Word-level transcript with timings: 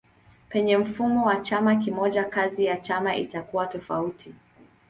Penye 0.49 0.77
mfumo 0.77 1.25
wa 1.25 1.35
chama 1.41 1.75
kimoja 1.75 2.23
kazi 2.23 2.65
ya 2.65 2.77
chama 2.77 3.15
itakuwa 3.15 3.67
tofauti. 3.67 4.33